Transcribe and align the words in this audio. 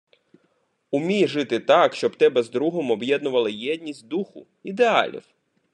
Умій 0.91 1.27
жити 1.27 1.59
так, 1.59 1.93
щоб 1.95 2.15
тебе 2.15 2.43
з 2.43 2.49
другом 2.49 2.91
об'єднувала 2.91 3.49
єдність 3.49 4.07
духу, 4.07 4.47
ідеалів... 4.63 5.27